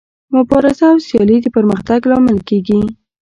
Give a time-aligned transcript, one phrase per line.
[0.33, 2.81] مبارزه او سیالي د پرمختګ لامل کیږي.